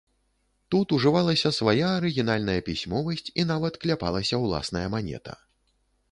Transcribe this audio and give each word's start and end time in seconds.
Тут 0.75 0.93
ужывалася 0.97 1.49
свая 1.57 1.89
арыгінальная 1.97 2.55
пісьмовасць 2.69 3.29
і 3.43 3.45
нават 3.51 3.73
кляпалася 3.83 4.35
ўласная 4.47 4.83
манета. 4.95 5.37